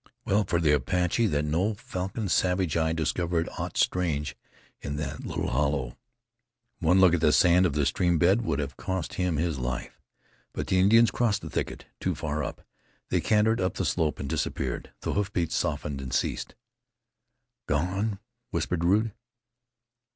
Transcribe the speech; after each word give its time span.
Well 0.25 0.45
for 0.45 0.59
the 0.59 0.71
Apache 0.71 1.27
that 1.27 1.45
no 1.45 1.75
falcon 1.75 2.27
savage 2.27 2.75
eye 2.75 2.91
discovered 2.91 3.47
aught 3.59 3.77
strange 3.77 4.35
in 4.81 4.95
the 4.95 5.19
little 5.23 5.47
hollow! 5.49 5.95
One 6.79 6.99
look 6.99 7.13
at 7.13 7.21
the 7.21 7.31
sand 7.31 7.67
of 7.67 7.73
the 7.73 7.85
stream 7.85 8.17
bed 8.17 8.41
would 8.41 8.57
have 8.57 8.77
cost 8.77 9.13
him 9.13 9.37
his 9.37 9.59
life. 9.59 10.01
But 10.53 10.65
the 10.65 10.79
Indians 10.79 11.11
crossed 11.11 11.43
the 11.43 11.51
thicket 11.51 11.85
too 11.99 12.15
far 12.15 12.43
up; 12.43 12.63
they 13.09 13.21
cantered 13.21 13.61
up 13.61 13.75
the 13.75 13.85
slope 13.85 14.19
and 14.19 14.27
disappeared. 14.27 14.91
The 15.01 15.13
hoof 15.13 15.31
beats 15.31 15.53
softened 15.55 16.01
and 16.01 16.11
ceased. 16.11 16.55
"Gone?" 17.67 18.17
whispered 18.49 18.83
Rude. 18.83 19.13